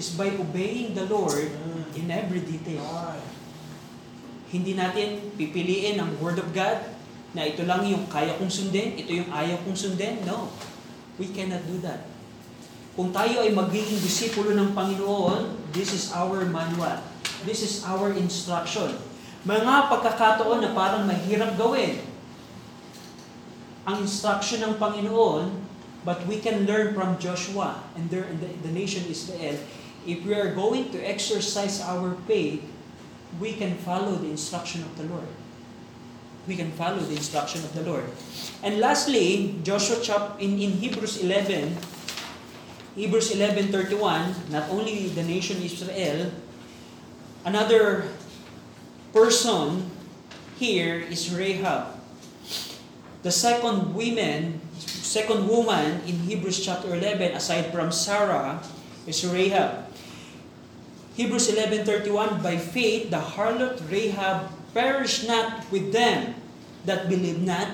[0.00, 1.52] is by obeying the Lord
[1.92, 2.84] in every detail.
[4.48, 6.88] Hindi natin pipiliin ang Word of God
[7.36, 10.24] na ito lang yung kaya kong sundin, ito yung ayaw kong sundin.
[10.24, 10.48] No.
[11.20, 12.08] We cannot do that.
[12.96, 16.96] Kung tayo ay magiging disipulo ng Panginoon, this is our manual.
[17.44, 18.96] This is our instruction.
[19.44, 22.15] Mga pagkakataon na parang mahirap gawin
[23.86, 25.62] ang instruction ng Panginoon,
[26.02, 28.26] but we can learn from Joshua and the,
[28.62, 29.54] the, nation Israel.
[30.06, 32.62] If we are going to exercise our faith,
[33.38, 35.30] we can follow the instruction of the Lord.
[36.46, 38.06] We can follow the instruction of the Lord.
[38.62, 41.74] And lastly, Joshua chap in, in Hebrews 11,
[42.94, 46.30] Hebrews 11:31, not only the nation Israel,
[47.44, 48.08] another
[49.10, 49.90] person
[50.56, 51.95] here is Rahab.
[53.26, 58.62] The second woman, second woman in Hebrews chapter 11 aside from Sarah
[59.02, 59.90] is Rahab.
[61.18, 66.38] Hebrews 11.31, By faith, the harlot Rahab perished not with them
[66.86, 67.66] that believed not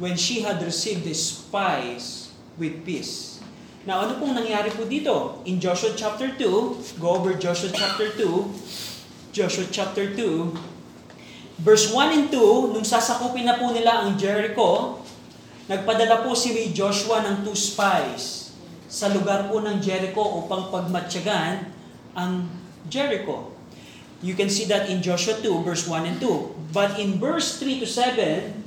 [0.00, 3.44] when she had received the spies with peace.
[3.84, 5.44] Now, ano pong nangyari po dito?
[5.44, 10.75] In Joshua chapter 2, go over Joshua chapter 2, Joshua chapter 2,
[11.60, 15.00] verse 1 and 2, nung sasakupin na po nila ang Jericho,
[15.66, 18.54] nagpadala po si Joshua ng two spies
[18.86, 21.68] sa lugar po ng Jericho upang pagmatyagan
[22.14, 22.46] ang
[22.86, 23.52] Jericho.
[24.24, 26.72] You can see that in Joshua 2, verse 1 and 2.
[26.72, 28.64] But in verse 3 to 7,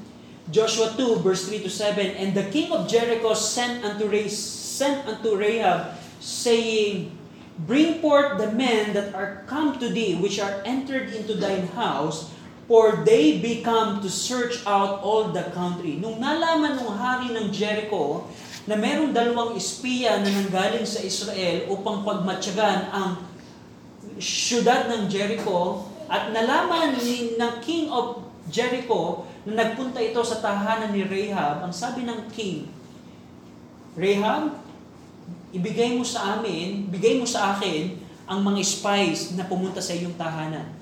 [0.54, 5.06] Joshua 2, verse 3 to 7, And the king of Jericho sent unto, Ra- sent
[5.10, 7.18] unto Rahab, saying,
[7.60, 12.32] Bring forth the men that are come to thee, which are entered into thine house,
[12.70, 15.98] for they be come to search out all the country.
[15.98, 18.30] Nung nalaman ng hari ng Jericho
[18.70, 23.26] na merong dalawang espiya na nanggaling sa Israel upang pagmatyagan ang
[24.22, 28.22] syudad ng Jericho at nalaman ni ng king of
[28.54, 32.70] Jericho na nagpunta ito sa tahanan ni Rahab, ang sabi ng king,
[33.98, 34.62] Rahab,
[35.50, 37.98] ibigay mo sa amin, bigay mo sa akin
[38.30, 40.79] ang mga spies na pumunta sa iyong tahanan.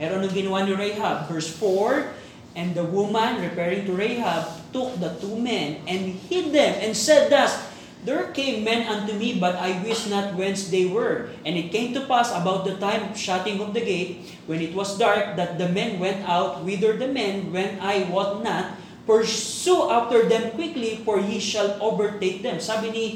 [0.00, 1.28] Pero anong ginawa ni Rahab?
[1.28, 2.12] Verse 4,
[2.52, 7.32] And the woman, referring to Rahab, took the two men and hid them and said
[7.32, 7.72] thus,
[8.02, 11.30] There came men unto me, but I wist not whence they were.
[11.46, 14.74] And it came to pass about the time of shutting of the gate, when it
[14.74, 18.74] was dark, that the men went out, whither the men went I wot not,
[19.06, 22.58] pursue after them quickly, for ye shall overtake them.
[22.58, 23.06] Sabi ni,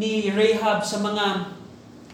[0.00, 1.52] ni Rahab sa mga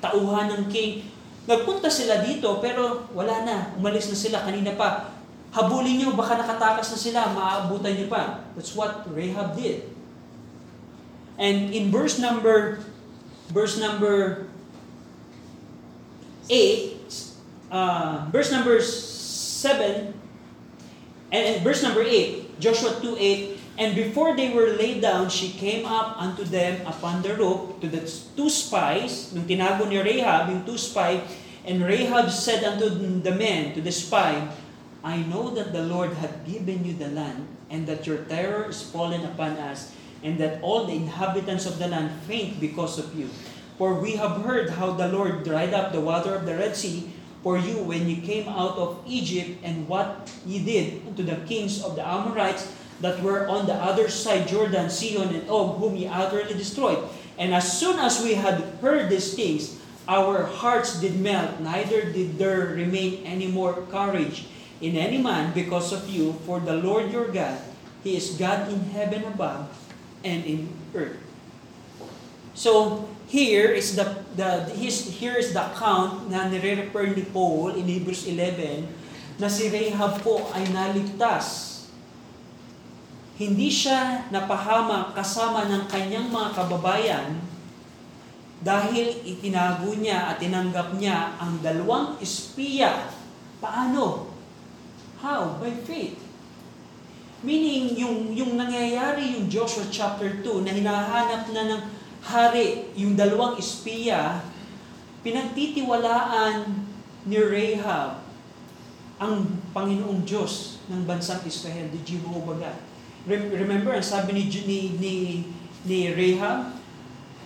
[0.03, 1.07] tauhan ng king,
[1.49, 5.17] nagpunta sila dito, pero wala na, umalis na sila kanina pa.
[5.49, 8.45] Habulin nyo, baka nakatakas na sila, maaabutan nyo pa.
[8.53, 9.89] That's what Rahab did.
[11.41, 12.85] And in verse number
[13.49, 14.45] verse number
[16.51, 16.99] 8
[17.71, 20.13] uh, verse number 7
[21.33, 25.87] and, and verse number 8 Joshua 2:8 and before they were laid down she came
[25.87, 28.03] up unto them upon the roof to the
[28.35, 31.23] two spies nung tinago ni Rahab yung two spy
[31.63, 32.91] and Rahab said unto
[33.23, 34.43] the men to the spy
[35.07, 38.83] I know that the Lord hath given you the land and that your terror is
[38.83, 39.95] fallen upon us
[40.27, 43.31] and that all the inhabitants of the land faint because of you.
[43.79, 47.15] For we have heard how the Lord dried up the water of the Red Sea
[47.47, 51.79] for you when you came out of Egypt, and what ye did unto the kings
[51.85, 52.67] of the Amorites
[53.01, 56.99] that were on the other side Jordan, Sihon and Og, whom ye utterly destroyed.
[57.39, 59.79] And as soon as we had heard these things,
[60.09, 64.49] our hearts did melt, neither did there remain any more courage
[64.81, 67.61] in any man because of you, for the Lord your God,
[68.03, 69.71] He is God in heaven above
[70.25, 71.19] and in earth.
[72.55, 77.87] So, here is the, the his, here is the account na nire-refer ni Paul in
[77.87, 78.89] Hebrews 11
[79.39, 81.78] na si Rahab po ay naligtas.
[83.39, 87.39] Hindi siya napahama kasama ng kanyang mga kababayan
[88.59, 93.15] dahil itinago niya at tinanggap niya ang dalawang espiya.
[93.63, 94.35] Paano?
[95.23, 95.63] How?
[95.63, 96.19] By faith.
[97.47, 101.83] Meaning, yung, yung nangyayari yung Joshua chapter 2 na hinahanap na ng
[102.19, 104.43] hari, yung dalawang espiya,
[105.23, 106.67] pinagtitiwalaan
[107.31, 108.19] ni Rahab
[109.23, 112.88] ang Panginoong Diyos ng bansang Israel, the Jehovah God.
[113.27, 115.15] Rem- Remember, ang sabi ni, ni, ni,
[115.89, 116.77] ni Rahab,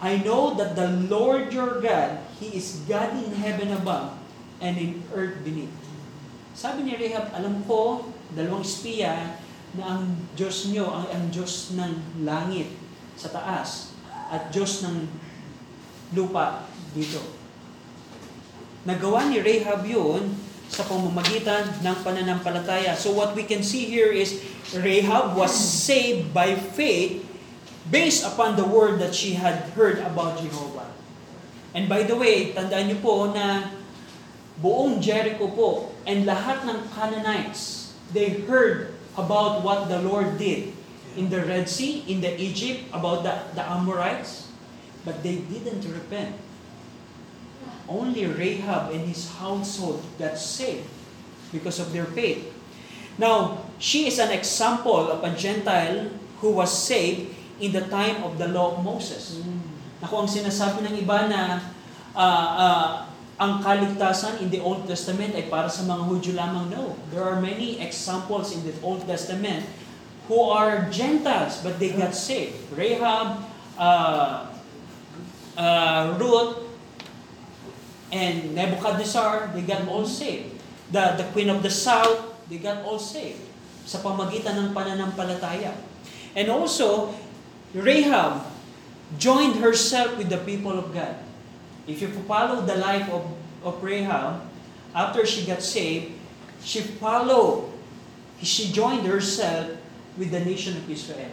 [0.03, 4.19] I know that the Lord your God, He is God in heaven above
[4.59, 5.73] and in earth beneath.
[6.53, 9.39] Sabi ni Rahab, alam ko, dalawang espiya,
[9.73, 10.05] na ang
[10.37, 12.69] Diyos nyo, ang, ang Diyos ng langit
[13.17, 13.97] sa taas
[14.29, 15.09] at Diyos ng
[16.13, 17.21] lupa dito.
[18.85, 20.37] Nagawa ni Rahab yun
[20.73, 22.97] sa pamamagitan ng pananampalataya.
[22.97, 24.41] So what we can see here is
[24.73, 27.21] Rahab was saved by faith
[27.93, 30.89] based upon the word that she had heard about Jehovah.
[31.77, 33.69] And by the way, tandaan niyo po na
[34.65, 40.73] buong Jericho po and lahat ng Canaanites, they heard about what the Lord did
[41.21, 44.49] in the Red Sea, in the Egypt, about the, the Amorites,
[45.05, 46.33] but they didn't repent.
[47.89, 50.87] Only Rahab and his household got saved
[51.51, 52.49] because of their faith.
[53.19, 56.09] Now, she is an example of a Gentile
[56.41, 59.43] who was saved in the time of the law of Moses.
[60.03, 61.63] Ako ang sinasabi ng iba na
[62.17, 62.89] ah, ah,
[63.43, 66.71] ang kaligtasan in the Old Testament ay para sa mga Hudyo lamang.
[66.71, 66.95] No.
[67.11, 69.67] There are many examples in the Old Testament
[70.31, 72.55] who are Gentiles but they got saved.
[72.71, 73.43] Rahab,
[73.75, 74.47] uh,
[75.59, 76.62] uh, Ruth,
[78.13, 80.61] and Nebuchadnezzar, they got all saved.
[80.93, 83.41] The, the queen of the south, they got all saved
[83.83, 85.75] sa pamagitan ng pananampalataya.
[86.37, 87.11] And also,
[87.75, 88.47] Rahab
[89.19, 91.17] joined herself with the people of God.
[91.89, 93.27] If you follow the life of,
[93.65, 94.45] of Rahab,
[94.95, 96.15] after she got saved,
[96.63, 97.69] she followed,
[98.41, 99.73] she joined herself
[100.17, 101.33] with the nation of Israel.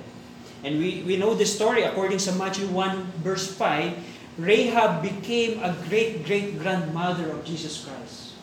[0.63, 3.95] And we, we know the story according to Matthew 1 verse 5,
[4.39, 8.39] Rahab became a great great grandmother of Jesus Christ.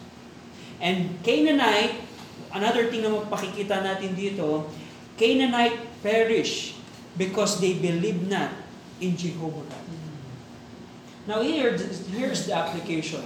[0.77, 2.05] And Canaanite,
[2.53, 4.69] another thing na mapakikita natin dito,
[5.17, 6.77] Canaanite perish
[7.17, 8.53] because they believe not
[9.01, 9.87] in Jehovah God.
[11.27, 11.75] Now here,
[12.13, 13.25] here's the application.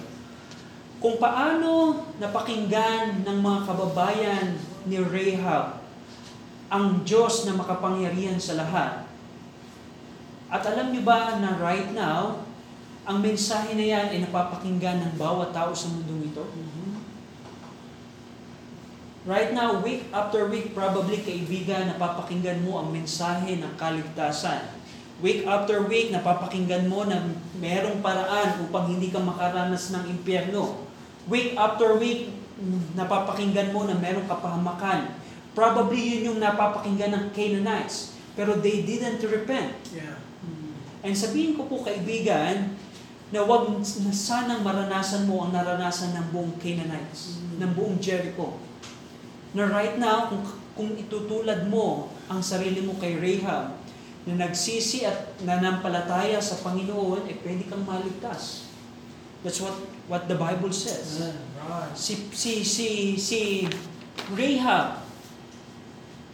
[1.02, 4.46] Kung paano napakinggan ng mga kababayan
[4.86, 5.80] ni Rahab
[6.70, 9.04] ang Diyos na makapangyarihan sa lahat.
[10.46, 12.46] At alam niyo ba na right now,
[13.08, 16.44] ang mensahe na yan ay napapakinggan ng bawat tao sa mundong ito?
[19.28, 24.80] Right now, week after week, probably kaibigan, napapakinggan mo ang mensahe ng kaligtasan.
[25.20, 27.20] Week after week, napapakinggan mo na
[27.60, 30.88] merong paraan upang hindi ka makaranas ng impyerno.
[31.28, 32.32] Week after week,
[32.96, 35.12] napapakinggan mo na merong kapahamakan.
[35.52, 38.16] Probably yun yung napapakinggan ng Canaanites.
[38.32, 39.76] Pero they didn't repent.
[39.92, 40.16] Yeah.
[41.04, 42.76] And sabihin ko po kaibigan,
[43.30, 48.58] na wag na sanang maranasan mo ang naranasan ng buong Canaanites, ng buong Jericho.
[49.54, 50.42] Na right now, kung,
[50.74, 53.78] kung itutulad mo ang sarili mo kay Rahab,
[54.28, 58.68] na nagsisi at nanampalataya sa Panginoon, eh pwede kang maligtas.
[59.40, 59.72] That's what
[60.04, 61.32] what the Bible says.
[61.56, 61.96] Right.
[61.96, 63.64] Si si si si
[64.36, 65.00] Rahab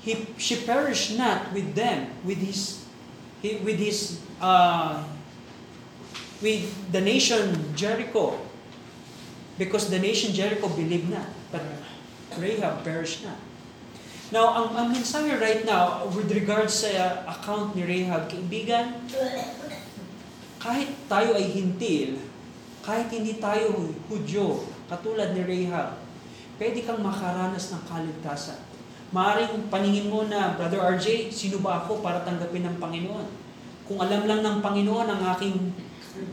[0.02, 2.82] he she perished not with them with his
[3.38, 5.06] he, with his uh,
[6.40, 8.38] with the nation Jericho
[9.56, 11.64] because the nation Jericho believed not but
[12.36, 13.40] Rahab perished not
[14.34, 18.98] Now, ang, ang mensahe right now with regards sa uh, account ni Rahab, kaibigan,
[20.58, 22.18] kahit tayo ay hintil,
[22.82, 26.02] kahit hindi tayo Hudyo, katulad ni Rahab,
[26.58, 28.58] pwede kang makaranas ng kaligtasan.
[29.14, 33.26] Maaring paningin mo na, Brother RJ, sino ba ako para tanggapin ng Panginoon?
[33.86, 35.70] Kung alam lang ng Panginoon ang aking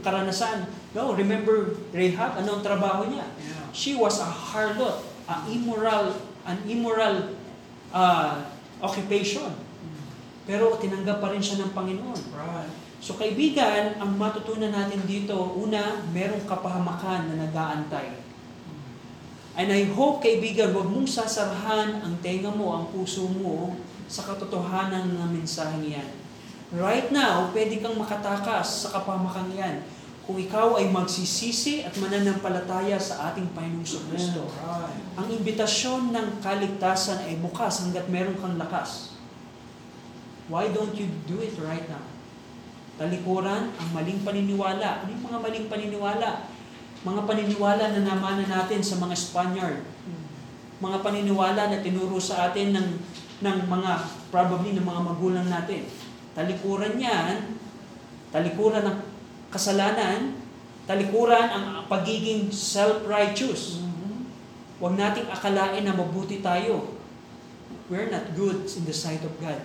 [0.04, 0.68] karanasan.
[0.94, 3.26] No, remember Rahab, ano ang trabaho niya?
[3.40, 3.66] Yeah.
[3.74, 7.34] She was a harlot, a immoral, an immoral
[7.90, 8.44] uh,
[8.84, 9.52] occupation.
[10.44, 12.22] Pero tinanggap pa rin siya ng Panginoon.
[12.36, 12.72] Right.
[13.04, 18.24] So kaibigan, ang matutunan natin dito, una, merong kapahamakan na nag-aantay.
[19.54, 23.78] And I hope, kaibigan, huwag mong sasarahan ang tenga mo, ang puso mo
[24.10, 26.10] sa katotohanan ng mensaheng yan.
[26.74, 29.86] Right now, pwede kang makatakas sa kapahamakang yan
[30.24, 34.48] kung ikaw ay magsisisi at mananampalataya sa ating Panginoong Kristo.
[34.48, 35.20] Right.
[35.20, 39.20] Ang imbitasyon ng kaligtasan ay bukas hanggat meron kang lakas.
[40.48, 42.02] Why don't you do it right now?
[42.96, 45.04] Talikuran ang maling paniniwala.
[45.04, 46.30] Ano yung mga maling paniniwala?
[47.04, 49.84] Mga paniniwala na namanan natin sa mga Spaniard.
[50.80, 52.88] Mga paniniwala na tinuro sa atin ng,
[53.44, 53.92] ng mga,
[54.32, 55.84] probably ng mga magulang natin.
[56.34, 57.62] Talikuran yan,
[58.34, 58.98] talikuran ng
[59.54, 60.34] kasalanan,
[60.90, 63.86] talikuran ang pagiging self-righteous.
[64.82, 66.98] Huwag nating akalain na mabuti tayo.
[67.88, 69.62] We're not good in the sight of God.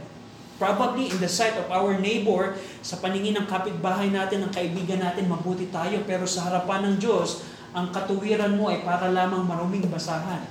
[0.59, 5.31] Probably in the sight of our neighbor, sa paningin ng kapitbahay natin, ng kaibigan natin,
[5.31, 6.03] mabuti tayo.
[6.03, 10.45] Pero sa harapan ng Diyos, ang katuwiran mo ay para lamang maruming basahan.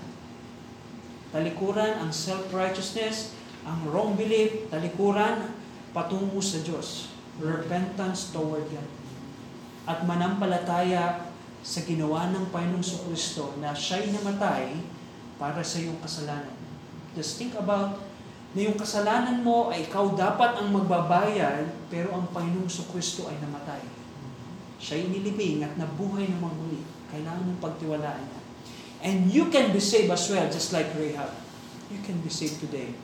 [1.36, 3.36] Talikuran ang self-righteousness,
[3.68, 5.57] ang wrong belief, talikuran
[5.96, 7.12] patungo sa Diyos.
[7.38, 8.90] Repentance toward God.
[9.88, 11.32] At manampalataya
[11.62, 14.80] sa ginawa ng Panginoong Kristo na siya'y namatay
[15.36, 16.56] para sa iyong kasalanan.
[17.14, 18.00] Just think about
[18.56, 23.84] na yung kasalanan mo ay ikaw dapat ang magbabayad pero ang Panginoong Kristo ay namatay.
[24.80, 26.82] Siya'y nilibing at nabuhay ng muli.
[27.12, 28.42] Kailangan mong pagtiwalaan niya.
[28.98, 31.30] And you can be saved as well, just like Rahab.
[31.94, 32.98] You can be saved today,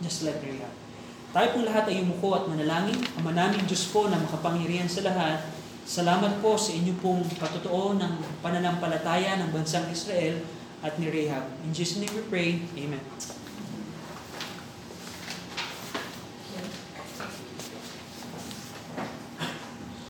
[0.00, 0.72] just like Rahab.
[1.28, 2.96] Tayo pong lahat ay umuko at manalangin.
[3.20, 5.44] Ama namin Diyos po na makapangyarihan sa lahat.
[5.84, 10.40] Salamat po sa inyo pong patotoo ng pananampalataya ng bansang Israel
[10.80, 11.44] at ni Rahab.
[11.68, 12.50] In Jesus' name we pray.
[12.80, 13.00] Amen.